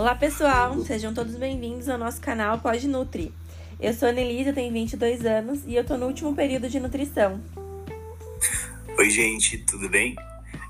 Olá 0.00 0.14
pessoal, 0.14 0.80
sejam 0.80 1.12
todos 1.12 1.34
bem-vindos 1.34 1.86
ao 1.86 1.98
nosso 1.98 2.22
canal 2.22 2.58
Pode 2.58 2.88
Nutri. 2.88 3.34
Eu 3.78 3.92
sou 3.92 4.08
a 4.08 4.12
Nelisa, 4.12 4.50
tenho 4.50 4.72
22 4.72 5.26
anos 5.26 5.60
e 5.66 5.74
eu 5.74 5.84
tô 5.84 5.94
no 5.98 6.06
último 6.06 6.34
período 6.34 6.70
de 6.70 6.80
nutrição. 6.80 7.38
Oi 8.96 9.10
gente, 9.10 9.58
tudo 9.58 9.90
bem? 9.90 10.16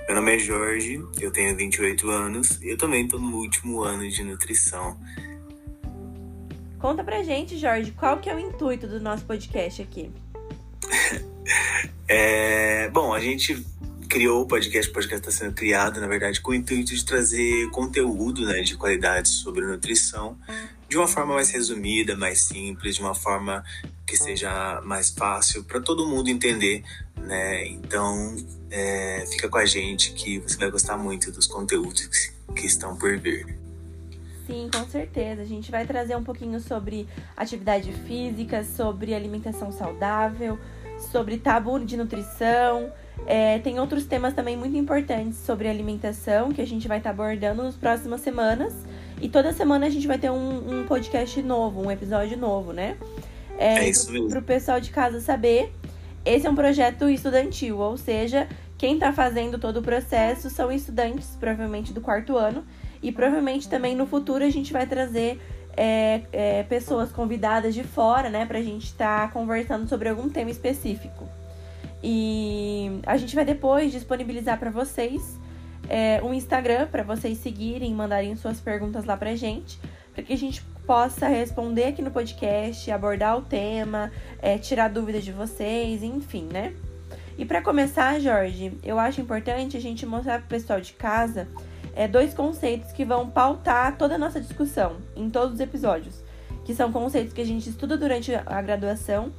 Meu 0.09 0.17
nome 0.17 0.35
é 0.35 0.39
Jorge, 0.41 1.01
eu 1.21 1.31
tenho 1.31 1.57
28 1.57 2.11
anos 2.11 2.61
e 2.61 2.71
eu 2.71 2.77
também 2.77 3.07
tô 3.07 3.21
no 3.21 3.37
último 3.37 3.83
ano 3.83 4.11
de 4.11 4.25
nutrição. 4.25 4.99
Conta 6.81 7.05
pra 7.05 7.23
gente, 7.23 7.57
Jorge, 7.57 7.93
qual 7.93 8.19
que 8.19 8.29
é 8.29 8.35
o 8.35 8.41
intuito 8.41 8.89
do 8.89 9.01
nosso 9.01 9.25
podcast 9.27 9.81
aqui? 9.81 10.11
é, 12.09 12.89
bom, 12.89 13.15
a 13.15 13.21
gente 13.21 13.65
criou 14.11 14.43
o 14.43 14.47
podcast, 14.47 14.91
o 14.91 14.93
podcast 14.93 15.29
está 15.29 15.45
sendo 15.45 15.55
criado, 15.55 16.01
na 16.01 16.09
verdade, 16.09 16.41
com 16.41 16.51
o 16.51 16.55
intuito 16.55 16.93
de 16.93 17.05
trazer 17.05 17.71
conteúdo 17.71 18.45
né, 18.45 18.61
de 18.61 18.77
qualidade 18.77 19.29
sobre 19.29 19.65
nutrição 19.65 20.37
de 20.89 20.99
uma 20.99 21.07
forma 21.07 21.35
mais 21.35 21.51
resumida, 21.51 22.17
mais 22.17 22.41
simples, 22.41 22.97
de 22.97 23.01
uma 23.01 23.15
forma 23.15 23.65
que 24.05 24.17
seja 24.17 24.83
mais 24.85 25.11
fácil 25.11 25.63
para 25.63 25.81
todo 25.81 26.05
mundo 26.09 26.29
entender, 26.29 26.83
né? 27.17 27.65
Então, 27.69 28.35
é, 28.69 29.25
fica 29.31 29.49
com 29.49 29.59
a 29.59 29.65
gente 29.65 30.13
que 30.15 30.41
você 30.41 30.57
vai 30.57 30.69
gostar 30.69 30.99
muito 30.99 31.31
dos 31.31 31.47
conteúdos 31.47 32.33
que 32.57 32.67
estão 32.67 32.97
por 32.97 33.17
vir. 33.17 33.57
Sim, 34.49 34.69
com 34.75 34.85
certeza. 34.89 35.43
A 35.43 35.47
gente 35.47 35.71
vai 35.71 35.87
trazer 35.87 36.17
um 36.17 36.25
pouquinho 36.25 36.59
sobre 36.59 37.07
atividade 37.37 37.93
física, 38.09 38.65
sobre 38.65 39.15
alimentação 39.15 39.71
saudável, 39.71 40.59
sobre 41.13 41.39
tabu 41.39 41.79
de 41.79 41.97
nutrição. 41.97 42.93
É, 43.27 43.59
tem 43.59 43.79
outros 43.79 44.07
temas 44.07 44.35
também 44.35 44.57
muito 44.57 44.77
importantes 44.77 45.39
sobre 45.39 45.69
alimentação 45.69 46.51
que 46.53 46.61
a 46.61 46.67
gente 46.67 46.89
vai 46.89 46.99
estar 46.99 47.11
tá 47.11 47.15
abordando 47.15 47.63
nas 47.63 47.77
próximas 47.77 48.21
semanas. 48.21 48.75
E 49.21 49.29
toda 49.29 49.53
semana 49.53 49.87
a 49.87 49.91
gente 49.91 50.07
vai 50.07 50.19
ter 50.19 50.31
um, 50.31 50.81
um 50.81 50.87
podcast 50.87 51.41
novo, 51.43 51.83
um 51.83 51.91
episódio 51.91 52.37
novo, 52.37 52.73
né? 52.73 52.97
É, 53.59 53.81
é 53.81 53.89
isso 53.89 54.11
mesmo. 54.11 54.31
Para 54.31 54.39
o 54.39 54.43
pessoal 54.43 54.81
de 54.81 54.91
casa 54.91 55.21
saber, 55.21 55.73
esse 56.25 56.47
é 56.47 56.51
um 56.51 56.55
projeto 56.55 57.09
estudantil, 57.09 57.79
ou 57.79 57.97
seja, 57.97 58.49
quem 58.79 58.95
está 58.95 59.13
fazendo 59.13 59.59
todo 59.59 59.79
o 59.79 59.83
processo 59.83 60.49
são 60.49 60.73
estudantes, 60.73 61.37
provavelmente 61.39 61.93
do 61.93 62.01
quarto 62.01 62.37
ano. 62.37 62.65
E 63.03 63.13
provavelmente 63.13 63.69
também 63.69 63.95
no 63.95 64.07
futuro 64.07 64.45
a 64.45 64.51
gente 64.51 64.73
vai 64.73 64.87
trazer 64.87 65.41
é, 65.77 66.23
é, 66.33 66.63
pessoas 66.65 67.13
convidadas 67.13 67.75
de 67.75 67.85
fora, 67.85 68.29
né, 68.29 68.45
pra 68.45 68.61
gente 68.61 68.85
estar 68.85 69.27
tá 69.27 69.33
conversando 69.33 69.89
sobre 69.89 70.09
algum 70.09 70.29
tema 70.29 70.51
específico. 70.51 71.29
E 72.03 73.01
a 73.07 73.17
gente 73.17 73.35
vai 73.35 73.45
depois 73.45 73.93
disponibilizar 73.93 74.59
para 74.59 74.71
vocês 74.71 75.39
é, 75.89 76.21
um 76.23 76.33
Instagram 76.33 76.87
para 76.87 77.03
vocês 77.03 77.39
seguirem, 77.39 77.93
mandarem 77.93 78.37
suas 78.37 78.61
perguntas 78.61 79.05
lá 79.05 79.17
pra 79.17 79.35
gente, 79.35 79.79
para 80.15 80.23
que 80.23 80.33
a 80.33 80.39
gente 80.39 80.63
possa 80.87 81.29
responder 81.29 81.85
aqui 81.85 82.01
no 82.01 82.11
podcast, 82.11 82.91
abordar 82.91 83.37
o 83.37 83.43
tema, 83.43 84.11
é, 84.41 84.57
tirar 84.57 84.89
dúvidas 84.89 85.25
de 85.25 85.33
vocês, 85.33 86.03
enfim, 86.03 86.49
né? 86.53 86.75
E 87.37 87.45
para 87.45 87.63
começar, 87.63 88.21
Jorge, 88.21 88.73
eu 88.83 88.99
acho 88.99 89.21
importante 89.21 89.77
a 89.77 89.81
gente 89.81 90.05
mostrar 90.05 90.41
pro 90.41 90.49
pessoal 90.49 90.81
de 90.81 90.93
casa 90.93 91.49
é, 91.95 92.07
dois 92.07 92.35
conceitos 92.35 92.93
que 92.93 93.05
vão 93.05 93.29
pautar 93.29 93.97
toda 93.97 94.15
a 94.15 94.19
nossa 94.19 94.41
discussão 94.41 94.97
em 95.17 95.29
todos 95.29 95.55
os 95.55 95.61
episódios, 95.61 96.23
que 96.65 96.75
são 96.75 96.93
conceitos 96.93 97.33
que 97.33 97.41
a 97.41 97.47
gente 97.47 97.69
estuda 97.69 97.97
durante 97.97 98.33
a 98.35 98.63
graduação, 98.63 99.33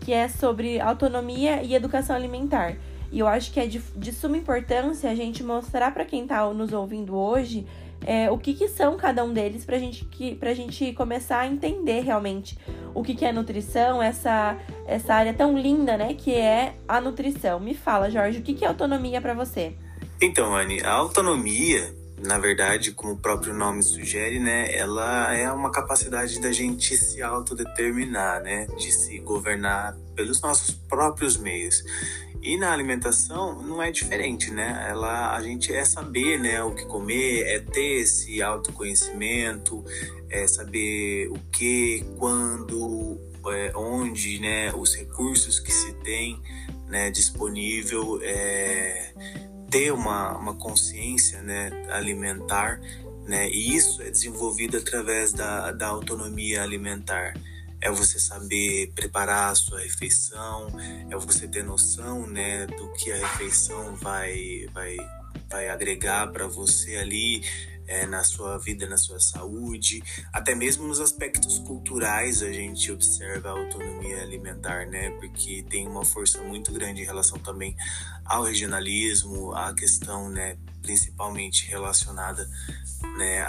que 0.00 0.12
é 0.12 0.28
sobre 0.28 0.80
autonomia 0.80 1.62
e 1.62 1.74
educação 1.74 2.14
alimentar. 2.14 2.76
E 3.10 3.18
eu 3.18 3.26
acho 3.26 3.52
que 3.52 3.60
é 3.60 3.66
de, 3.66 3.80
de 3.96 4.12
suma 4.12 4.36
importância 4.36 5.10
a 5.10 5.14
gente 5.14 5.42
mostrar 5.42 5.92
para 5.92 6.04
quem 6.04 6.22
está 6.22 6.46
nos 6.52 6.72
ouvindo 6.72 7.16
hoje 7.16 7.66
é, 8.06 8.30
o 8.30 8.38
que, 8.38 8.54
que 8.54 8.68
são 8.68 8.96
cada 8.96 9.24
um 9.24 9.32
deles 9.32 9.64
para 9.64 9.78
gente, 9.78 10.04
que, 10.04 10.38
a 10.40 10.54
gente 10.54 10.92
começar 10.92 11.40
a 11.40 11.46
entender 11.46 12.00
realmente 12.00 12.58
o 12.94 13.02
que, 13.02 13.14
que 13.14 13.24
é 13.24 13.32
nutrição, 13.32 14.02
essa, 14.02 14.56
essa 14.86 15.14
área 15.14 15.34
tão 15.34 15.58
linda, 15.58 15.96
né, 15.96 16.14
que 16.14 16.34
é 16.34 16.74
a 16.86 17.00
nutrição. 17.00 17.58
Me 17.58 17.74
fala, 17.74 18.10
Jorge, 18.10 18.38
o 18.38 18.42
que, 18.42 18.54
que 18.54 18.64
é 18.64 18.68
autonomia 18.68 19.20
para 19.20 19.34
você? 19.34 19.74
Então, 20.20 20.54
Anne, 20.54 20.80
a 20.82 20.92
autonomia 20.92 21.94
na 22.20 22.38
verdade, 22.38 22.92
como 22.92 23.12
o 23.12 23.18
próprio 23.18 23.54
nome 23.54 23.82
sugere, 23.82 24.38
né, 24.38 24.74
ela 24.74 25.34
é 25.34 25.50
uma 25.50 25.70
capacidade 25.70 26.40
da 26.40 26.52
gente 26.52 26.96
se 26.96 27.22
autodeterminar, 27.22 28.42
né, 28.42 28.66
de 28.78 28.92
se 28.92 29.18
governar 29.18 29.96
pelos 30.14 30.40
nossos 30.40 30.74
próprios 30.74 31.36
meios. 31.36 31.84
E 32.42 32.56
na 32.56 32.72
alimentação 32.72 33.60
não 33.62 33.82
é 33.82 33.90
diferente, 33.90 34.50
né? 34.52 34.86
Ela, 34.88 35.34
a 35.34 35.42
gente 35.42 35.72
é 35.72 35.84
saber, 35.84 36.38
né, 36.38 36.62
o 36.62 36.72
que 36.72 36.86
comer, 36.86 37.42
é 37.46 37.58
ter 37.58 38.00
esse 38.00 38.40
autoconhecimento, 38.40 39.84
é 40.30 40.46
saber 40.46 41.28
o 41.30 41.38
que, 41.50 42.04
quando, 42.16 43.18
é, 43.48 43.72
onde, 43.74 44.38
né, 44.38 44.72
os 44.72 44.94
recursos 44.94 45.58
que 45.58 45.72
se 45.72 45.92
tem, 45.94 46.40
né, 46.86 47.10
disponível, 47.10 48.20
é, 48.22 49.12
ter 49.70 49.92
uma, 49.92 50.36
uma 50.36 50.54
consciência 50.54 51.42
né, 51.42 51.70
alimentar, 51.90 52.80
né, 53.24 53.48
e 53.50 53.76
isso 53.76 54.00
é 54.02 54.10
desenvolvido 54.10 54.78
através 54.78 55.32
da, 55.32 55.70
da 55.72 55.88
autonomia 55.88 56.62
alimentar. 56.62 57.34
É 57.80 57.90
você 57.90 58.18
saber 58.18 58.90
preparar 58.94 59.52
a 59.52 59.54
sua 59.54 59.80
refeição, 59.80 60.68
é 61.08 61.16
você 61.16 61.46
ter 61.46 61.62
noção 61.62 62.26
né, 62.26 62.66
do 62.66 62.92
que 62.94 63.12
a 63.12 63.16
refeição 63.16 63.94
vai, 63.96 64.66
vai, 64.72 64.96
vai 65.48 65.68
agregar 65.68 66.26
para 66.32 66.48
você 66.48 66.96
ali, 66.96 67.42
é, 67.88 68.06
na 68.06 68.22
sua 68.22 68.58
vida, 68.58 68.86
na 68.86 68.98
sua 68.98 69.18
saúde, 69.18 70.04
até 70.32 70.54
mesmo 70.54 70.86
nos 70.86 71.00
aspectos 71.00 71.58
culturais 71.60 72.42
a 72.42 72.52
gente 72.52 72.92
observa 72.92 73.48
a 73.48 73.52
autonomia 73.52 74.22
alimentar, 74.22 74.86
né? 74.86 75.10
Porque 75.12 75.64
tem 75.68 75.88
uma 75.88 76.04
força 76.04 76.40
muito 76.42 76.70
grande 76.70 77.00
em 77.02 77.04
relação 77.06 77.38
também 77.38 77.74
ao 78.26 78.44
regionalismo, 78.44 79.54
à 79.54 79.74
questão, 79.74 80.28
né, 80.28 80.58
principalmente 80.82 81.66
relacionada, 81.66 82.48
né, 83.16 83.42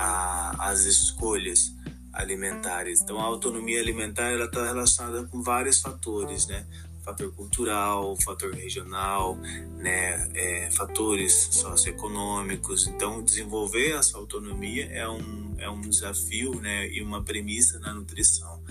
às 0.57 0.81
escolhas 0.85 1.73
alimentares. 2.13 3.01
Então 3.01 3.19
a 3.19 3.23
autonomia 3.23 3.79
alimentar 3.79 4.31
ela 4.31 4.45
está 4.45 4.66
relacionada 4.66 5.25
com 5.25 5.41
vários 5.41 5.81
fatores, 5.81 6.47
né? 6.47 6.66
Fator 7.09 7.31
cultural, 7.34 8.16
fator 8.24 8.53
regional, 8.53 9.36
né, 9.78 10.30
é, 10.36 10.72
fatores 10.72 11.50
socioeconômicos. 11.52 12.88
Então, 12.88 13.24
desenvolver 13.24 13.92
essa 13.92 14.18
autonomia 14.18 14.86
é 14.92 15.09
um, 15.09 15.56
é 15.58 15.69
um 15.69 15.81
desafio 15.81 16.56
né, 16.62 16.88
e 16.90 17.02
uma 17.02 17.24
premissa 17.24 17.80
na 17.80 17.94
nutrição. 17.94 18.62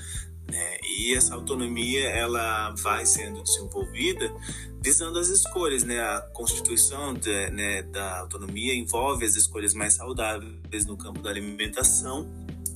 Né? 0.50 0.78
E 0.82 1.14
essa 1.14 1.34
autonomia 1.34 2.08
ela 2.08 2.70
vai 2.70 3.04
sendo 3.04 3.42
desenvolvida 3.42 4.32
visando 4.80 5.18
as 5.18 5.28
escolhas, 5.28 5.82
né? 5.82 6.00
A 6.00 6.20
constituição 6.32 7.12
de, 7.12 7.50
né, 7.50 7.82
da 7.82 8.20
autonomia 8.20 8.74
envolve 8.74 9.26
as 9.26 9.34
escolhas 9.34 9.74
mais 9.74 9.94
saudáveis 9.94 10.86
no 10.86 10.96
campo 10.96 11.20
da 11.20 11.30
alimentação 11.30 12.30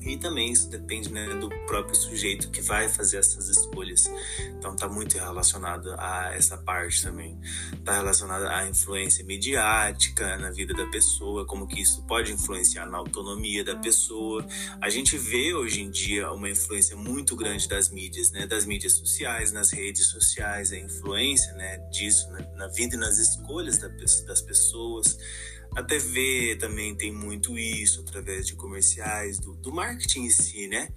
e 0.04 0.16
também 0.16 0.52
isso 0.52 0.68
depende 0.68 1.12
né, 1.12 1.34
do 1.36 1.48
próprio 1.66 1.94
sujeito 1.94 2.50
que 2.50 2.60
vai 2.60 2.88
fazer 2.88 3.18
essas 3.18 3.48
escolhas. 3.48 4.10
Então 4.58 4.74
está 4.74 4.88
muito 4.88 5.14
relacionado 5.16 5.94
a 5.98 6.32
essa 6.34 6.56
parte 6.56 7.02
também. 7.02 7.38
Está 7.72 7.94
relacionado 7.94 8.46
à 8.46 8.68
influência 8.68 9.24
midiática 9.24 10.36
na 10.38 10.50
vida 10.50 10.74
da 10.74 10.86
pessoa, 10.86 11.46
como 11.46 11.66
que 11.66 11.80
isso 11.80 12.02
pode 12.06 12.32
influenciar 12.32 12.86
na 12.86 12.98
autonomia 12.98 13.64
da 13.64 13.76
pessoa. 13.76 14.46
A 14.80 14.90
gente 14.90 15.16
vê 15.16 15.54
hoje 15.54 15.82
em 15.82 15.90
dia 15.90 16.30
uma 16.32 16.50
influência 16.50 16.96
muito 16.96 17.36
grande 17.36 17.68
das 17.68 17.88
mídias, 17.90 18.30
né, 18.30 18.46
das 18.46 18.64
mídias 18.64 18.94
sociais, 18.94 19.52
nas 19.52 19.70
redes 19.70 20.06
sociais, 20.06 20.72
a 20.72 20.78
influência 20.78 21.52
né, 21.54 21.78
disso 21.90 22.30
na, 22.30 22.40
na 22.56 22.68
vida 22.68 22.96
e 22.96 22.98
nas 22.98 23.18
escolhas 23.18 23.78
da, 23.78 23.88
das 23.88 24.42
pessoas. 24.42 25.18
A 25.74 25.82
TV 25.82 26.56
também 26.60 26.94
tem 26.94 27.12
muito 27.12 27.58
isso 27.58 28.00
através 28.00 28.46
de 28.46 28.54
comerciais, 28.54 29.38
do, 29.38 29.54
do 29.54 29.72
marketing 29.72 30.24
em 30.24 30.30
si, 30.30 30.68
né? 30.68 30.88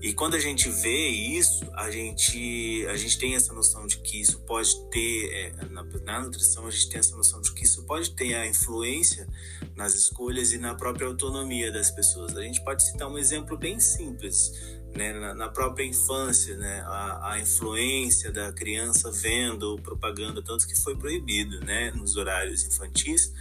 E 0.00 0.12
quando 0.12 0.34
a 0.36 0.38
gente 0.38 0.70
vê 0.70 1.08
isso, 1.08 1.66
a 1.74 1.90
gente, 1.90 2.86
a 2.86 2.96
gente 2.96 3.18
tem 3.18 3.34
essa 3.34 3.52
noção 3.52 3.84
de 3.84 3.98
que 3.98 4.20
isso 4.20 4.38
pode 4.40 4.70
ter, 4.90 5.32
é, 5.32 5.52
na, 5.70 5.82
na, 5.82 6.20
nutrição, 6.20 6.66
a 6.66 6.70
gente 6.70 6.88
tem 6.88 7.00
essa 7.00 7.16
noção 7.16 7.40
de 7.40 7.52
que 7.52 7.64
isso 7.64 7.82
pode 7.84 8.14
ter 8.14 8.34
a 8.34 8.46
influência 8.46 9.26
nas 9.74 9.96
escolhas 9.96 10.52
e 10.52 10.58
na 10.58 10.74
própria 10.74 11.08
autonomia 11.08 11.72
das 11.72 11.90
pessoas. 11.90 12.36
A 12.36 12.42
gente 12.42 12.62
pode 12.62 12.84
citar 12.84 13.08
um 13.08 13.18
exemplo 13.18 13.56
bem 13.56 13.80
simples, 13.80 14.52
né? 14.96 15.12
na, 15.14 15.34
na 15.34 15.48
própria 15.48 15.84
infância, 15.84 16.56
né? 16.56 16.80
A, 16.86 17.32
a, 17.32 17.40
influência 17.40 18.30
da 18.30 18.52
criança 18.52 19.10
vendo 19.10 19.76
propaganda, 19.82 20.40
tanto 20.40 20.68
que 20.68 20.76
foi 20.76 20.96
proibido 20.96 21.58
né? 21.64 21.90
nos 21.90 22.16
horários 22.16 22.64
infantis 22.64 23.32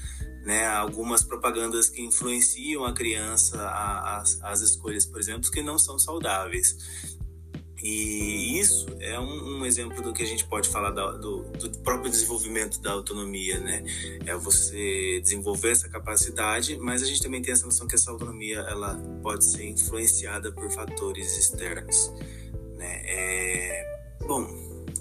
né, 0.47 0.65
algumas 0.65 1.25
propagandas 1.25 1.89
que 1.89 2.01
influenciam 2.01 2.85
a 2.85 2.93
criança 2.93 3.59
às 4.41 4.61
escolhas, 4.61 5.05
por 5.05 5.19
exemplo, 5.19 5.51
que 5.51 5.61
não 5.61 5.77
são 5.77 5.99
saudáveis. 5.99 6.77
E 7.83 8.57
isso 8.57 8.87
é 9.01 9.19
um, 9.19 9.59
um, 9.59 9.65
exemplo 9.65 10.01
do 10.01 10.13
que 10.13 10.23
a 10.23 10.25
gente 10.25 10.45
pode 10.45 10.69
falar 10.69 10.91
da, 10.91 11.11
do, 11.11 11.43
do, 11.43 11.69
próprio 11.79 12.09
desenvolvimento 12.09 12.79
da 12.79 12.93
autonomia, 12.93 13.59
né? 13.59 13.83
É 14.25 14.35
você 14.37 15.19
desenvolver 15.21 15.71
essa 15.71 15.89
capacidade, 15.89 16.77
mas 16.77 17.03
a 17.03 17.05
gente 17.05 17.21
também 17.21 17.41
tem 17.41 17.51
essa 17.51 17.65
noção 17.65 17.85
que 17.85 17.95
essa 17.95 18.09
autonomia 18.09 18.59
ela 18.59 18.95
pode 19.21 19.43
ser 19.43 19.67
influenciada 19.67 20.49
por 20.51 20.71
fatores 20.71 21.37
externos, 21.37 22.09
né? 22.77 23.01
É, 23.05 23.99
bom, 24.25 24.47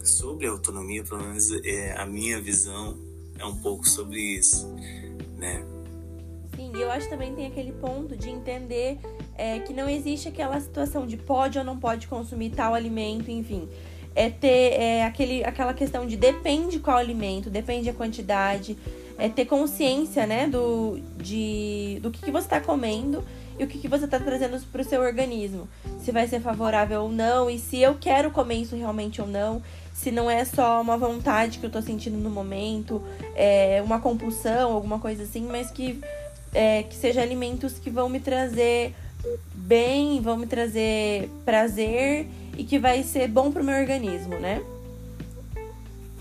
sobre 0.04 0.48
a 0.48 0.50
autonomia, 0.50 1.04
pelo 1.04 1.22
menos 1.22 1.52
é, 1.64 1.92
a 1.96 2.04
minha 2.04 2.40
visão 2.40 2.98
é 3.38 3.44
um 3.44 3.56
pouco 3.56 3.88
sobre 3.88 4.20
isso, 4.20 4.66
né? 5.46 5.64
Sim, 6.54 6.72
eu 6.74 6.90
acho 6.90 7.08
também 7.08 7.34
tem 7.34 7.46
aquele 7.46 7.72
ponto 7.72 8.16
de 8.16 8.30
entender 8.30 8.98
é, 9.36 9.58
que 9.60 9.72
não 9.72 9.88
existe 9.88 10.28
aquela 10.28 10.58
situação 10.58 11.06
de 11.06 11.16
pode 11.16 11.58
ou 11.58 11.64
não 11.64 11.78
pode 11.78 12.06
consumir 12.06 12.50
tal 12.50 12.74
alimento, 12.74 13.30
enfim. 13.30 13.68
É 14.14 14.30
ter 14.30 14.72
é, 14.72 15.04
aquele, 15.04 15.44
aquela 15.44 15.74
questão 15.74 16.06
de 16.06 16.16
depende 16.16 16.78
qual 16.78 16.96
alimento, 16.96 17.50
depende 17.50 17.90
a 17.90 17.92
quantidade, 17.92 18.76
é 19.18 19.28
ter 19.28 19.44
consciência, 19.44 20.26
né, 20.26 20.46
do, 20.46 20.98
de, 21.18 21.98
do 22.02 22.10
que, 22.10 22.22
que 22.22 22.30
você 22.30 22.46
está 22.46 22.60
comendo 22.60 23.22
e 23.58 23.64
o 23.64 23.66
que, 23.66 23.78
que 23.78 23.88
você 23.88 24.06
está 24.06 24.18
trazendo 24.18 24.58
para 24.72 24.80
o 24.80 24.84
seu 24.84 25.00
organismo. 25.00 25.68
Se 26.06 26.12
vai 26.12 26.28
ser 26.28 26.38
favorável 26.38 27.02
ou 27.02 27.10
não, 27.10 27.50
e 27.50 27.58
se 27.58 27.80
eu 27.80 27.96
quero 27.96 28.30
comer 28.30 28.54
isso 28.54 28.76
realmente 28.76 29.20
ou 29.20 29.26
não. 29.26 29.60
Se 29.92 30.12
não 30.12 30.30
é 30.30 30.44
só 30.44 30.80
uma 30.80 30.96
vontade 30.96 31.58
que 31.58 31.66
eu 31.66 31.68
estou 31.68 31.82
sentindo 31.82 32.16
no 32.16 32.30
momento, 32.30 33.02
é 33.34 33.82
uma 33.84 33.98
compulsão, 33.98 34.72
alguma 34.72 35.00
coisa 35.00 35.24
assim, 35.24 35.48
mas 35.50 35.68
que, 35.68 36.00
é, 36.54 36.84
que 36.84 36.94
seja 36.94 37.20
alimentos 37.20 37.72
que 37.80 37.90
vão 37.90 38.08
me 38.08 38.20
trazer 38.20 38.94
bem, 39.52 40.20
vão 40.20 40.36
me 40.36 40.46
trazer 40.46 41.28
prazer 41.44 42.28
e 42.56 42.62
que 42.62 42.78
vai 42.78 43.02
ser 43.02 43.26
bom 43.26 43.50
para 43.50 43.60
o 43.60 43.64
meu 43.64 43.76
organismo, 43.76 44.38
né? 44.38 44.62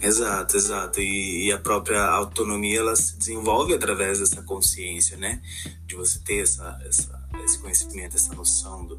Exato, 0.02 0.58
exato. 0.58 1.00
E, 1.00 1.46
e, 1.46 1.52
a 1.52 1.60
própria 1.60 2.04
autonomia 2.04 2.80
ela 2.80 2.96
se 2.96 3.16
desenvolve 3.16 3.76
através 3.76 4.18
dessa 4.18 4.42
consciência, 4.42 5.16
né? 5.16 5.44
De 5.86 5.96
você 5.96 6.18
ter 6.18 6.42
essa, 6.42 6.82
essa, 6.88 7.30
esse 7.44 7.60
conhecimento, 7.60 8.16
essa 8.16 8.34
noção 8.34 8.84
do, 8.84 8.98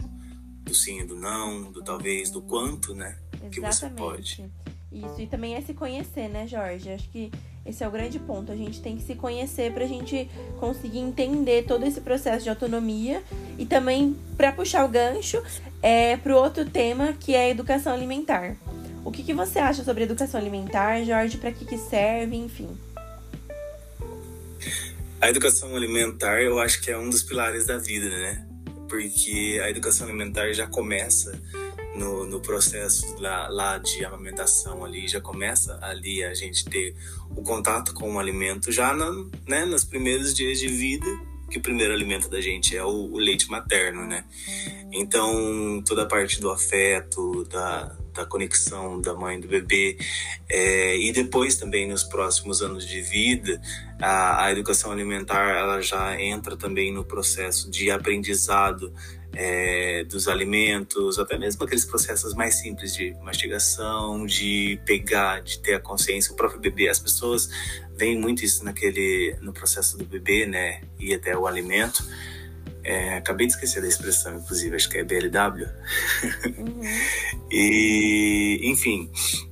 do 0.66 0.74
sim 0.74 1.00
e 1.00 1.04
do 1.04 1.16
não, 1.16 1.70
do 1.70 1.82
talvez, 1.82 2.30
do 2.30 2.42
quanto, 2.42 2.94
né? 2.94 3.16
Exatamente. 3.32 3.54
Que 3.54 3.60
você 3.60 3.88
pode. 3.90 4.50
Isso, 4.92 5.20
e 5.20 5.26
também 5.26 5.54
é 5.54 5.60
se 5.60 5.72
conhecer, 5.72 6.28
né, 6.28 6.46
Jorge? 6.46 6.90
Acho 6.90 7.08
que 7.10 7.30
esse 7.64 7.82
é 7.82 7.88
o 7.88 7.90
grande 7.90 8.18
ponto. 8.18 8.50
A 8.50 8.56
gente 8.56 8.80
tem 8.80 8.96
que 8.96 9.02
se 9.02 9.14
conhecer 9.14 9.72
para 9.72 9.84
a 9.84 9.88
gente 9.88 10.28
conseguir 10.58 10.98
entender 10.98 11.64
todo 11.64 11.84
esse 11.84 12.00
processo 12.00 12.44
de 12.44 12.50
autonomia 12.50 13.22
e 13.58 13.64
também 13.64 14.16
para 14.36 14.52
puxar 14.52 14.84
o 14.84 14.88
gancho 14.88 15.42
é 15.82 16.16
para 16.16 16.32
o 16.32 16.36
outro 16.36 16.64
tema 16.64 17.12
que 17.12 17.34
é 17.34 17.44
a 17.44 17.48
educação 17.48 17.92
alimentar. 17.92 18.56
O 19.04 19.12
que, 19.12 19.22
que 19.22 19.32
você 19.32 19.58
acha 19.58 19.84
sobre 19.84 20.02
educação 20.02 20.40
alimentar, 20.40 21.04
Jorge? 21.04 21.38
Para 21.38 21.52
que, 21.52 21.64
que 21.64 21.78
serve, 21.78 22.36
enfim? 22.36 22.68
A 25.20 25.30
educação 25.30 25.76
alimentar, 25.76 26.42
eu 26.42 26.58
acho 26.58 26.80
que 26.80 26.90
é 26.90 26.98
um 26.98 27.08
dos 27.08 27.22
pilares 27.22 27.66
da 27.66 27.78
vida, 27.78 28.08
né? 28.08 28.46
Porque 28.88 29.60
a 29.62 29.70
educação 29.70 30.06
alimentar 30.06 30.52
já 30.52 30.66
começa 30.66 31.40
no, 31.96 32.26
no 32.26 32.40
processo 32.40 33.16
lá, 33.18 33.48
lá, 33.48 33.78
de 33.78 34.04
amamentação 34.04 34.84
ali, 34.84 35.08
já 35.08 35.20
começa 35.20 35.78
ali 35.82 36.22
a 36.22 36.34
gente 36.34 36.64
ter 36.66 36.94
o 37.34 37.42
contato 37.42 37.94
com 37.94 38.14
o 38.14 38.18
alimento 38.18 38.70
já 38.70 38.94
na, 38.94 39.10
né, 39.46 39.64
nos 39.64 39.84
primeiros 39.84 40.34
dias 40.34 40.58
de 40.58 40.68
vida, 40.68 41.06
que 41.50 41.58
o 41.58 41.62
primeiro 41.62 41.92
alimento 41.92 42.28
da 42.28 42.40
gente 42.40 42.76
é 42.76 42.84
o, 42.84 43.12
o 43.12 43.18
leite 43.18 43.48
materno, 43.48 44.06
né? 44.06 44.24
Então, 44.92 45.82
toda 45.86 46.02
a 46.02 46.06
parte 46.06 46.40
do 46.40 46.50
afeto, 46.50 47.44
da, 47.44 47.96
da 48.16 48.26
conexão 48.26 49.00
da 49.00 49.14
mãe 49.14 49.38
do 49.38 49.46
bebê, 49.46 49.98
é, 50.48 50.96
e 50.96 51.12
depois 51.12 51.56
também 51.56 51.86
nos 51.88 52.02
próximos 52.02 52.62
anos 52.62 52.86
de 52.86 53.00
vida, 53.00 53.60
a, 54.00 54.46
a 54.46 54.52
educação 54.52 54.90
alimentar 54.90 55.56
ela 55.56 55.80
já 55.80 56.20
entra 56.20 56.56
também 56.56 56.92
no 56.92 57.04
processo 57.04 57.70
de 57.70 57.90
aprendizado 57.90 58.92
é, 59.36 60.02
dos 60.04 60.28
alimentos, 60.28 61.18
até 61.18 61.38
mesmo 61.38 61.62
aqueles 61.62 61.84
processos 61.84 62.34
mais 62.34 62.54
simples 62.54 62.94
de 62.94 63.14
mastigação, 63.22 64.24
de 64.24 64.80
pegar, 64.86 65.42
de 65.42 65.58
ter 65.58 65.74
a 65.74 65.80
consciência, 65.80 66.32
o 66.32 66.36
próprio 66.36 66.58
bebê. 66.58 66.88
As 66.88 66.98
pessoas 66.98 67.50
veem 67.94 68.18
muito 68.18 68.44
isso 68.44 68.64
naquele, 68.64 69.36
no 69.42 69.52
processo 69.52 69.98
do 69.98 70.04
bebê, 70.04 70.46
né? 70.46 70.80
E 70.98 71.12
até 71.12 71.36
o 71.36 71.46
alimento. 71.46 72.02
É, 72.88 73.16
acabei 73.16 73.48
de 73.48 73.54
esquecer 73.54 73.82
da 73.82 73.88
expressão, 73.88 74.36
inclusive, 74.36 74.76
acho 74.76 74.88
que 74.88 74.98
é 74.98 75.02
BLW. 75.02 75.66
Uhum. 76.56 76.80
e, 77.50 78.60
enfim, 78.62 79.10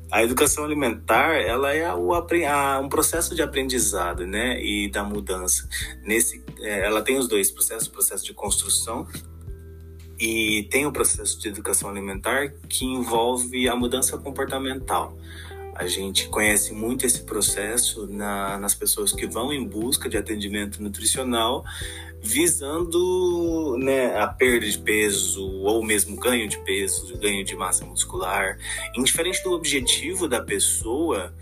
a 0.08 0.22
educação 0.22 0.64
alimentar 0.64 1.34
ela 1.34 1.75
é 1.75 1.92
o, 1.92 2.14
a, 2.14 2.78
um 2.78 2.88
processo 2.88 3.34
de 3.34 3.42
aprendizado, 3.42 4.25
né, 4.25 4.62
e 4.62 4.88
da 4.88 5.02
mudança. 5.02 5.69
Nesse, 6.04 6.44
é, 6.60 6.86
ela 6.86 7.02
tem 7.02 7.19
os 7.19 7.26
dois 7.26 7.50
processos, 7.50 7.88
o 7.88 7.90
processo 7.90 8.25
de 8.25 8.32
construção 8.32 9.04
e 10.16 10.69
tem 10.70 10.87
o 10.87 10.92
processo 10.92 11.37
de 11.40 11.48
educação 11.48 11.90
alimentar 11.90 12.52
que 12.69 12.84
envolve 12.84 13.69
a 13.69 13.75
mudança 13.75 14.16
comportamental. 14.16 15.19
A 15.75 15.88
gente 15.88 16.28
conhece 16.28 16.72
muito 16.72 17.04
esse 17.04 17.25
processo 17.25 18.06
na, 18.06 18.56
nas 18.58 18.76
pessoas 18.76 19.12
que 19.12 19.26
vão 19.26 19.52
em 19.52 19.66
busca 19.66 20.08
de 20.08 20.16
atendimento 20.16 20.80
nutricional, 20.80 21.64
visando 22.25 23.76
né, 23.79 24.19
a 24.19 24.26
perda 24.26 24.67
de 24.67 24.79
peso 24.79 25.47
ou 25.61 25.85
mesmo 25.85 26.17
ganho 26.17 26.49
de 26.49 26.59
peso, 26.65 27.17
ganho 27.19 27.44
de 27.44 27.55
massa 27.55 27.85
muscular. 27.85 28.59
Indiferente 28.97 29.43
do 29.44 29.53
objetivo 29.53 30.26
da 30.26 30.41
pessoa, 30.43 31.35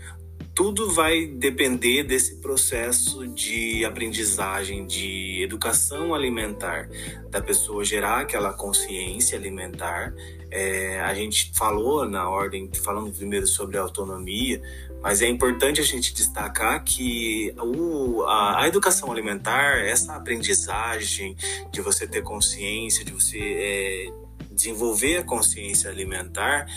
tudo 0.55 0.91
vai 0.91 1.25
depender 1.25 2.03
desse 2.03 2.35
processo 2.35 3.27
de 3.27 3.83
aprendizagem, 3.83 4.85
de 4.85 5.41
educação 5.41 6.13
alimentar, 6.13 6.89
da 7.29 7.41
pessoa 7.41 7.83
gerar 7.83 8.21
aquela 8.21 8.53
consciência 8.53 9.37
alimentar. 9.37 10.13
É, 10.51 10.99
a 11.01 11.13
gente 11.15 11.51
falou 11.55 12.07
na 12.07 12.29
ordem, 12.29 12.69
falando 12.83 13.11
primeiro 13.11 13.47
sobre 13.47 13.77
autonomia, 13.77 14.61
mas 15.01 15.23
é 15.23 15.27
importante 15.27 15.81
a 15.81 15.83
gente 15.83 16.13
destacar 16.13 16.83
que 16.83 17.53
o, 17.57 18.21
a, 18.23 18.61
a, 18.61 18.67
educação 18.67 19.11
alimentar, 19.11 19.79
essa 19.79 20.15
aprendizagem 20.15 21.35
de 21.71 21.81
você 21.81 22.05
ter 22.05 22.21
consciência, 22.21 23.03
de 23.03 23.11
você 23.11 23.39
é, 23.39 24.13
desenvolver 24.51 25.17
a 25.17 25.23
consciência 25.23 25.89
alimentar, 25.89 26.67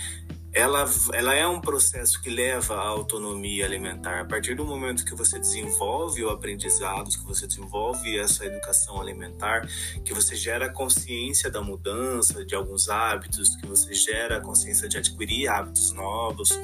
ela, 0.56 0.91
ela 1.12 1.35
é 1.35 1.47
um 1.47 1.61
processo 1.61 2.19
que 2.23 2.31
leva 2.31 2.76
à 2.76 2.88
autonomia 2.88 3.67
alimentar. 3.67 4.23
A 4.23 4.25
partir 4.25 4.55
do 4.55 4.64
momento 4.64 5.05
que 5.05 5.14
você 5.14 5.38
desenvolve 5.38 6.25
o 6.25 6.31
aprendizado, 6.31 7.11
que 7.11 7.26
você 7.26 7.47
desenvolve 7.47 8.19
essa 8.19 8.47
educação 8.47 8.98
alimentar, 8.98 9.69
que 10.03 10.15
você 10.15 10.34
gera 10.34 10.70
consciência 10.70 11.51
da 11.51 11.60
mudança 11.60 12.43
de 12.43 12.55
alguns 12.55 12.89
hábitos, 12.89 13.55
que 13.56 13.67
você 13.67 13.93
gera 13.93 14.41
consciência 14.41 14.89
de 14.89 14.96
adquirir 14.96 15.46
hábitos 15.46 15.93
novos, 15.93 16.58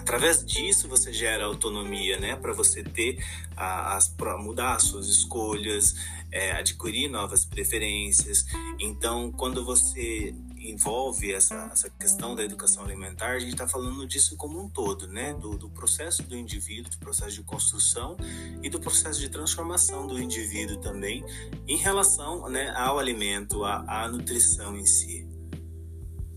através 0.00 0.42
disso 0.42 0.88
você 0.88 1.12
gera 1.12 1.44
autonomia, 1.44 2.18
né, 2.18 2.34
para 2.34 2.54
você 2.54 2.82
ter 2.82 3.22
as 3.54 4.10
mudar 4.38 4.76
as 4.76 4.84
suas 4.84 5.06
escolhas, 5.06 5.94
é, 6.30 6.52
adquirir 6.52 7.10
novas 7.10 7.44
preferências. 7.44 8.46
Então, 8.80 9.30
quando 9.30 9.62
você 9.62 10.34
envolve 10.70 11.32
essa, 11.32 11.70
essa 11.72 11.90
questão 11.90 12.34
da 12.34 12.44
educação 12.44 12.84
alimentar, 12.84 13.32
a 13.32 13.38
gente 13.38 13.52
está 13.52 13.66
falando 13.66 14.06
disso 14.06 14.36
como 14.36 14.60
um 14.60 14.68
todo, 14.68 15.08
né? 15.08 15.34
Do, 15.34 15.56
do, 15.58 15.68
processo 15.70 16.22
do 16.22 16.36
indivíduo, 16.36 16.90
do 16.90 16.98
processo 16.98 17.32
de 17.32 17.42
construção 17.42 18.16
e 18.62 18.68
do 18.68 18.78
processo 18.78 19.20
de 19.20 19.28
transformação 19.28 20.06
do 20.06 20.20
indivíduo 20.20 20.78
também 20.78 21.24
em 21.66 21.76
relação 21.76 22.48
né, 22.48 22.72
ao 22.76 22.98
alimento, 22.98 23.64
à, 23.64 24.08
nutrição 24.08 24.76
em 24.76 24.86
si. 24.86 25.26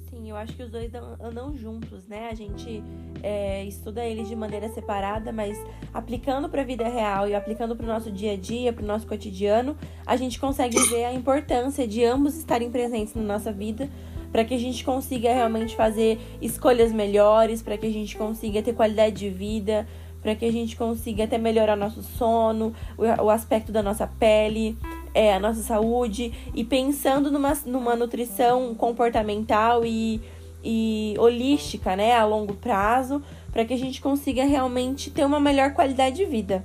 Sim, 0.09 0.29
eu 0.29 0.35
acho 0.35 0.53
que 0.53 0.63
os 0.63 0.71
dois 0.71 0.91
andam 1.21 1.55
juntos, 1.55 2.07
né? 2.07 2.29
A 2.29 2.33
gente 2.33 2.81
é, 3.21 3.65
estuda 3.65 4.03
eles 4.05 4.27
de 4.27 4.35
maneira 4.35 4.69
separada, 4.69 5.31
mas 5.31 5.57
aplicando 5.93 6.49
para 6.49 6.61
a 6.61 6.65
vida 6.65 6.87
real 6.87 7.27
e 7.27 7.35
aplicando 7.35 7.75
para 7.75 7.83
o 7.83 7.87
nosso 7.87 8.11
dia 8.11 8.33
a 8.33 8.37
dia, 8.37 8.71
para 8.71 8.83
o 8.83 8.87
nosso 8.87 9.05
cotidiano, 9.05 9.77
a 10.05 10.15
gente 10.15 10.39
consegue 10.39 10.79
ver 10.87 11.05
a 11.05 11.13
importância 11.13 11.87
de 11.87 12.03
ambos 12.03 12.35
estarem 12.37 12.71
presentes 12.71 13.13
na 13.13 13.23
nossa 13.23 13.51
vida 13.51 13.89
para 14.35 14.43
que 14.43 14.53
a 14.53 14.59
gente 14.59 14.83
consiga 14.83 15.33
realmente 15.33 15.77
fazer 15.77 16.19
escolhas 16.41 16.91
melhores, 16.91 17.61
para 17.61 17.77
que 17.77 17.85
a 17.85 17.89
gente 17.89 18.17
consiga 18.17 18.61
ter 18.61 18.73
qualidade 18.73 19.15
de 19.15 19.29
vida, 19.29 19.87
para 20.21 20.35
que 20.35 20.43
a 20.43 20.51
gente 20.51 20.75
consiga 20.75 21.23
até 21.23 21.37
melhorar 21.37 21.77
nosso 21.77 22.03
sono, 22.03 22.75
o, 22.97 23.29
aspecto 23.29 23.71
da 23.71 23.81
nossa 23.81 24.05
pele, 24.05 24.77
é, 25.13 25.33
a 25.33 25.39
nossa 25.39 25.63
saúde 25.63 26.33
e 26.53 26.65
pensando 26.65 27.31
numa, 27.31 27.53
numa 27.65 27.95
nutrição 27.95 28.75
comportamental 28.75 29.85
e, 29.85 30.19
e 30.61 31.15
holística, 31.17 31.95
né, 31.95 32.11
a 32.11 32.25
longo 32.25 32.55
prazo, 32.55 33.23
para 33.53 33.63
que 33.63 33.73
a 33.73 33.77
gente 33.77 34.01
consiga 34.01 34.43
realmente 34.43 35.11
ter 35.11 35.25
uma 35.25 35.39
melhor 35.39 35.73
qualidade 35.73 36.17
de 36.17 36.25
vida, 36.25 36.61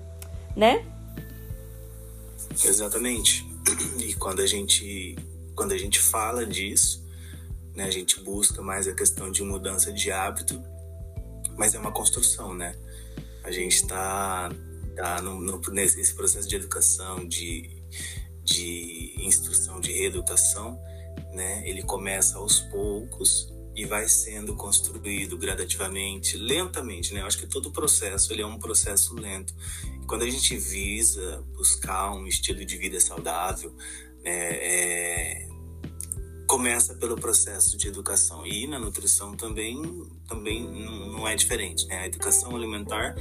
né? 0.56 0.84
Exatamente. 2.64 3.46
E 3.96 4.12
quando 4.14 4.40
a 4.40 4.46
gente 4.46 5.16
quando 5.54 5.70
a 5.70 5.78
gente 5.78 6.00
fala 6.00 6.44
disso, 6.44 7.08
né? 7.74 7.84
A 7.84 7.90
gente 7.90 8.20
busca 8.20 8.62
mais 8.62 8.86
a 8.88 8.94
questão 8.94 9.30
de 9.30 9.42
mudança 9.42 9.92
de 9.92 10.10
hábito, 10.10 10.62
mas 11.56 11.74
é 11.74 11.78
uma 11.78 11.92
construção, 11.92 12.54
né? 12.54 12.74
A 13.42 13.50
gente 13.50 13.76
está 13.76 14.50
tá 14.96 15.22
no, 15.22 15.60
nesse 15.72 16.14
processo 16.14 16.48
de 16.48 16.56
educação, 16.56 17.26
de, 17.26 17.70
de 18.44 19.14
instrução, 19.18 19.80
de 19.80 19.92
reeducação, 19.92 20.80
né? 21.32 21.62
Ele 21.68 21.82
começa 21.82 22.38
aos 22.38 22.60
poucos 22.60 23.52
e 23.74 23.84
vai 23.84 24.08
sendo 24.08 24.54
construído 24.56 25.38
gradativamente, 25.38 26.36
lentamente, 26.36 27.14
né? 27.14 27.22
Eu 27.22 27.26
acho 27.26 27.38
que 27.38 27.46
todo 27.46 27.66
o 27.66 27.72
processo 27.72 28.32
ele 28.32 28.42
é 28.42 28.46
um 28.46 28.58
processo 28.58 29.14
lento. 29.14 29.54
E 30.02 30.06
quando 30.06 30.22
a 30.22 30.30
gente 30.30 30.56
visa 30.56 31.42
buscar 31.54 32.12
um 32.12 32.26
estilo 32.26 32.64
de 32.64 32.76
vida 32.76 33.00
saudável, 33.00 33.74
né, 34.22 34.52
é, 34.52 35.48
começa 36.50 36.94
pelo 36.96 37.14
processo 37.14 37.76
de 37.76 37.86
educação. 37.86 38.44
E 38.44 38.66
na 38.66 38.76
nutrição 38.76 39.36
também 39.36 39.80
também 40.26 40.68
não 40.68 41.26
é 41.28 41.36
diferente, 41.36 41.86
né? 41.86 42.00
A 42.00 42.06
educação 42.06 42.56
alimentar 42.56 43.14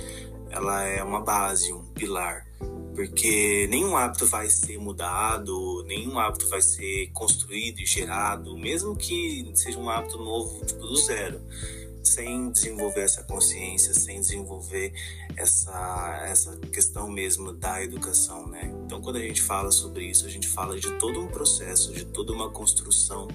ela 0.50 0.84
é 0.84 1.04
uma 1.04 1.22
base, 1.22 1.72
um 1.72 1.84
pilar. 1.94 2.48
Porque 2.96 3.68
nenhum 3.70 3.96
hábito 3.96 4.26
vai 4.26 4.50
ser 4.50 4.80
mudado, 4.80 5.84
nenhum 5.86 6.18
hábito 6.18 6.50
vai 6.50 6.62
ser 6.62 7.12
construído 7.14 7.80
e 7.80 7.86
gerado, 7.86 8.58
mesmo 8.58 8.96
que 8.96 9.52
seja 9.54 9.78
um 9.78 9.90
hábito 9.90 10.18
novo, 10.18 10.66
tipo 10.66 10.82
do 10.82 10.98
zero, 10.98 11.40
sem 12.10 12.52
desenvolver 12.52 13.02
essa 13.02 13.24
consciência, 13.24 13.94
sem 13.94 14.20
desenvolver 14.20 14.94
essa, 15.38 16.22
essa 16.26 16.58
questão 16.58 17.10
mesmo 17.10 17.54
da 17.54 17.84
educação, 17.84 18.48
né? 18.48 18.72
Então, 18.86 19.02
quando 19.02 19.18
a 19.18 19.22
gente 19.22 19.42
fala 19.42 19.72
sobre 19.72 20.06
isso, 20.06 20.26
a 20.26 20.30
gente 20.30 20.48
fala 20.48 20.80
de 20.80 20.92
todo 20.98 21.22
um 21.22 21.28
processo, 21.28 21.94
de 21.94 22.06
toda 22.06 22.34
uma 22.34 22.50
construção 22.50 23.28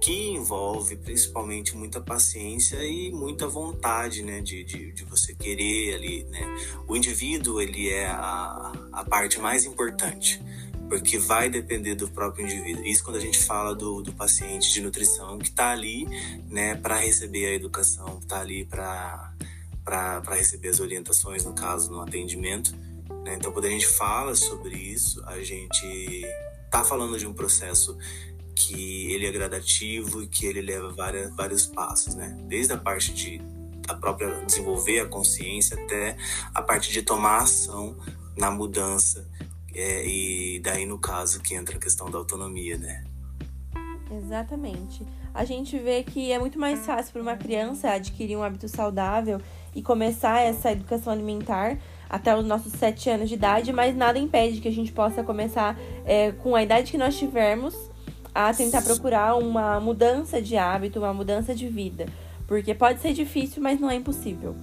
que 0.00 0.30
envolve 0.30 0.96
principalmente 0.96 1.76
muita 1.76 2.00
paciência 2.00 2.82
e 2.84 3.10
muita 3.12 3.46
vontade, 3.46 4.22
né, 4.22 4.40
de, 4.40 4.64
de, 4.64 4.92
de, 4.92 5.04
você 5.04 5.34
querer 5.34 5.94
ali, 5.94 6.24
né. 6.24 6.40
O 6.88 6.96
indivíduo, 6.96 7.60
ele 7.60 7.88
é 7.88 8.06
a, 8.06 8.72
a 8.92 9.04
parte 9.04 9.38
mais 9.38 9.64
importante, 9.64 10.40
porque 10.90 11.18
vai 11.18 11.48
depender 11.48 11.94
do 11.94 12.10
próprio 12.10 12.44
indivíduo. 12.44 12.84
Isso 12.84 13.04
quando 13.04 13.16
a 13.16 13.20
gente 13.20 13.38
fala 13.38 13.76
do, 13.76 14.02
do 14.02 14.12
paciente 14.12 14.72
de 14.72 14.80
nutrição 14.80 15.38
que 15.38 15.48
está 15.48 15.70
ali, 15.70 16.04
né, 16.48 16.74
para 16.74 16.96
receber 16.96 17.46
a 17.46 17.54
educação, 17.54 18.18
está 18.18 18.40
ali 18.40 18.64
para 18.64 19.32
receber 20.30 20.68
as 20.68 20.80
orientações, 20.80 21.44
no 21.44 21.54
caso, 21.54 21.92
no 21.92 22.00
atendimento. 22.00 22.74
Né? 23.24 23.36
Então, 23.36 23.52
quando 23.52 23.66
a 23.66 23.70
gente 23.70 23.86
fala 23.86 24.34
sobre 24.34 24.76
isso, 24.76 25.22
a 25.26 25.40
gente 25.44 26.26
está 26.64 26.82
falando 26.82 27.16
de 27.16 27.26
um 27.26 27.32
processo 27.32 27.96
que 28.56 29.12
ele 29.12 29.26
é 29.26 29.30
gradativo 29.30 30.24
e 30.24 30.26
que 30.26 30.44
ele 30.44 30.60
leva 30.60 30.92
várias, 30.92 31.34
vários 31.36 31.66
passos, 31.66 32.16
né? 32.16 32.36
Desde 32.48 32.72
a 32.72 32.76
parte 32.76 33.14
de 33.14 33.40
a 33.88 33.94
própria 33.94 34.44
desenvolver 34.44 35.00
a 35.00 35.06
consciência 35.06 35.82
até 35.82 36.16
a 36.54 36.60
parte 36.60 36.92
de 36.92 37.02
tomar 37.02 37.38
ação 37.38 37.96
na 38.36 38.50
mudança 38.50 39.26
é, 39.74 40.06
e 40.06 40.60
daí 40.60 40.86
no 40.86 40.98
caso 40.98 41.40
que 41.40 41.54
entra 41.54 41.76
a 41.76 41.80
questão 41.80 42.10
da 42.10 42.18
autonomia, 42.18 42.76
né? 42.76 43.04
Exatamente. 44.10 45.06
A 45.32 45.44
gente 45.44 45.78
vê 45.78 46.02
que 46.02 46.32
é 46.32 46.38
muito 46.38 46.58
mais 46.58 46.84
fácil 46.84 47.12
para 47.12 47.22
uma 47.22 47.36
criança 47.36 47.90
adquirir 47.90 48.36
um 48.36 48.42
hábito 48.42 48.68
saudável 48.68 49.40
e 49.74 49.80
começar 49.80 50.40
essa 50.40 50.72
educação 50.72 51.12
alimentar 51.12 51.78
até 52.08 52.36
os 52.36 52.44
nossos 52.44 52.72
sete 52.72 53.08
anos 53.08 53.28
de 53.28 53.36
idade, 53.36 53.72
mas 53.72 53.96
nada 53.96 54.18
impede 54.18 54.60
que 54.60 54.66
a 54.66 54.72
gente 54.72 54.90
possa 54.90 55.22
começar 55.22 55.78
é, 56.04 56.32
com 56.32 56.56
a 56.56 56.62
idade 56.62 56.90
que 56.90 56.98
nós 56.98 57.16
tivermos 57.16 57.76
a 58.34 58.52
tentar 58.52 58.82
procurar 58.82 59.36
uma 59.36 59.78
mudança 59.78 60.42
de 60.42 60.56
hábito, 60.56 60.98
uma 60.98 61.14
mudança 61.14 61.54
de 61.54 61.68
vida. 61.68 62.06
Porque 62.48 62.74
pode 62.74 63.00
ser 63.00 63.12
difícil, 63.12 63.62
mas 63.62 63.78
não 63.78 63.88
é 63.88 63.94
impossível. 63.94 64.56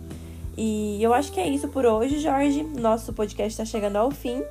E 0.58 1.02
eu 1.02 1.14
acho 1.14 1.32
que 1.32 1.40
é 1.40 1.48
isso 1.48 1.70
por 1.70 1.86
hoje, 1.86 2.20
Jorge. 2.20 2.64
Nosso 2.64 3.14
podcast 3.14 3.54
está 3.54 3.64
chegando 3.64 3.96
ao 3.96 4.12
fim. 4.12 4.44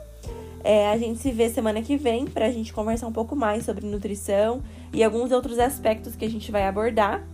É, 0.67 0.91
a 0.91 0.99
gente 0.99 1.21
se 1.21 1.31
vê 1.31 1.49
semana 1.49 1.81
que 1.81 1.97
vem 1.97 2.27
para 2.27 2.47
a 2.47 2.51
gente 2.51 2.73
conversar 2.73 3.07
um 3.07 3.13
pouco 3.13 3.37
mais 3.37 3.65
sobre 3.65 3.87
nutrição 3.87 4.63
e 4.93 5.05
alguns 5.05 5.31
outros 5.31 5.61
aspectos 5.61 6.17
que 6.17 6.25
a 6.25 6.29
gente 6.29 6.51
vai 6.51 6.67
abordar. 6.67 7.25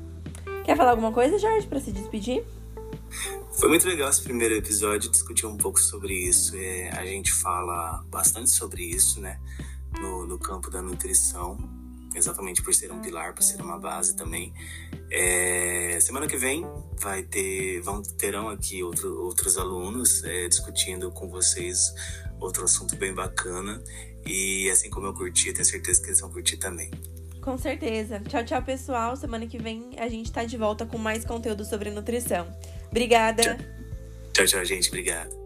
Quer 0.65 0.77
falar 0.77 0.91
alguma 0.91 1.13
coisa, 1.13 1.39
Jorge, 1.39 1.67
para 1.67 1.81
se 1.81 1.91
despedir? 1.91 2.45
Foi 3.53 3.71
muito 3.71 3.89
legal 3.89 4.11
esse 4.11 4.23
primeiro 4.23 4.55
episódio, 4.55 5.11
discutir 5.11 5.47
um 5.47 5.57
pouco 5.57 5.81
sobre 5.81 6.13
isso. 6.13 6.55
É, 6.57 6.91
a 6.91 7.07
gente 7.07 7.33
fala 7.33 8.05
bastante 8.11 8.51
sobre 8.51 8.85
isso, 8.85 9.19
né? 9.19 9.39
no, 10.01 10.27
no 10.27 10.39
campo 10.39 10.71
da 10.71 10.81
nutrição, 10.81 11.59
exatamente 12.15 12.63
por 12.63 12.75
ser 12.75 12.93
um 12.93 13.01
pilar, 13.01 13.35
por 13.35 13.43
ser 13.43 13.61
uma 13.61 13.79
base 13.79 14.17
também. 14.17 14.53
É, 15.11 15.99
semana 16.01 16.27
que 16.27 16.37
vem 16.37 16.67
vai 17.01 17.23
ter, 17.23 17.81
vão 17.81 18.03
terão 18.03 18.49
aqui 18.49 18.83
outro, 18.83 19.23
outros 19.23 19.59
alunos 19.59 20.25
é, 20.25 20.49
discutindo 20.49 21.11
com 21.11 21.29
vocês 21.29 21.95
outro 22.41 22.65
assunto 22.65 22.97
bem 22.97 23.15
bacana 23.15 23.83
e 24.27 24.69
assim 24.71 24.91
como 24.91 25.07
eu 25.07 25.15
curti, 25.15 25.53
tenho 25.53 25.65
certeza 25.65 26.01
que 26.01 26.09
eles 26.09 26.21
vão 26.21 26.31
curtir 26.31 26.57
também. 26.57 26.91
Com 27.41 27.59
certeza. 27.59 28.21
Tchau, 28.21 28.45
tchau, 28.45 28.63
pessoal. 28.63 29.17
Semana 29.17 29.47
que 29.47 29.59
vem 29.59 29.91
a 29.99 30.09
gente 30.09 30.31
tá 30.31 30.45
de 30.45 30.57
volta 30.57 30.87
com 30.87 30.97
mais 30.97 31.25
conteúdo 31.25 31.65
sobre 31.65 31.91
nutrição. 31.91 32.47
Obrigada. 32.89 33.43
Tchau, 33.43 33.57
tchau, 34.33 34.47
tchau 34.47 34.65
gente. 34.65 34.89
Obrigado. 34.89 35.42